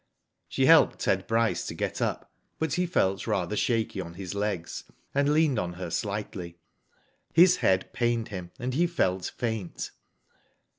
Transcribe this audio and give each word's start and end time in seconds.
She 0.49 0.65
helped 0.65 0.97
Ted 0.97 1.27
Bryce 1.27 1.63
to 1.67 1.75
get 1.75 2.01
up, 2.01 2.31
but 2.57 2.73
he 2.73 2.87
felt 2.87 3.27
rather 3.27 3.55
shaky 3.55 4.01
on 4.01 4.15
his 4.15 4.33
legs, 4.33 4.85
and 5.13 5.31
leaned 5.31 5.59
on 5.59 5.73
her 5.73 5.91
slightly. 5.91 6.57
His 7.35 7.57
head 7.57 7.93
pained 7.93 8.29
him 8.29 8.49
and 8.57 8.73
he 8.73 8.87
felt 8.87 9.31
faint. 9.37 9.91